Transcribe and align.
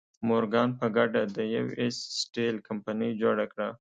مورګان 0.27 0.69
په 0.79 0.87
ګډه 0.97 1.21
د 1.35 1.37
یو 1.55 1.67
ایس 1.81 1.97
سټیل 2.21 2.55
کمپنۍ 2.67 3.11
جوړه 3.21 3.45
کړه. 3.53 3.67